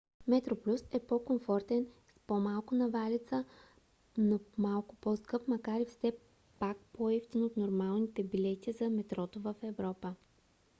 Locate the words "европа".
9.63-10.15